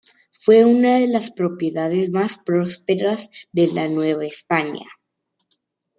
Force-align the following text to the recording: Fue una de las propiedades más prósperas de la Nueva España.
Fue 0.31 0.65
una 0.65 0.95
de 0.97 1.07
las 1.07 1.29
propiedades 1.29 2.09
más 2.09 2.39
prósperas 2.43 3.29
de 3.51 3.67
la 3.67 3.87
Nueva 3.87 4.25
España. 4.25 4.81